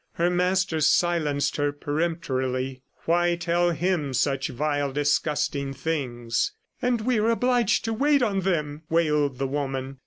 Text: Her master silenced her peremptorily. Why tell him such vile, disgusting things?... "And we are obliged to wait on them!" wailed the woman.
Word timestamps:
Her 0.13 0.31
master 0.31 0.81
silenced 0.81 1.57
her 1.57 1.71
peremptorily. 1.71 2.81
Why 3.05 3.35
tell 3.35 3.69
him 3.69 4.15
such 4.15 4.47
vile, 4.49 4.91
disgusting 4.91 5.75
things?... 5.75 6.53
"And 6.81 7.01
we 7.01 7.19
are 7.19 7.29
obliged 7.29 7.85
to 7.85 7.93
wait 7.93 8.23
on 8.23 8.39
them!" 8.39 8.81
wailed 8.89 9.37
the 9.37 9.47
woman. 9.47 9.99